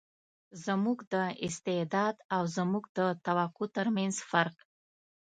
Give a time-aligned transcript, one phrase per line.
[0.65, 1.15] زموږ د
[1.47, 4.57] استعداد او زموږ د توقع تر منځ فرق.